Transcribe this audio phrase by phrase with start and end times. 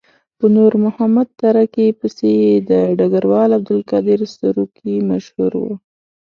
[0.37, 5.73] په نور محمد تره کي پسې یې د ډګروال عبدالقادر سروکي مشهور وو.